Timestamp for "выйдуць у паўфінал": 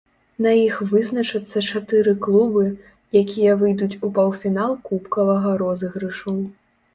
3.61-4.71